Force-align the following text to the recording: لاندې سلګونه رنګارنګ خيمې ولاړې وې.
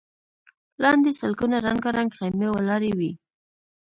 لاندې 0.83 1.11
سلګونه 1.19 1.57
رنګارنګ 1.67 2.09
خيمې 2.17 2.49
ولاړې 2.51 2.91
وې. 2.99 3.11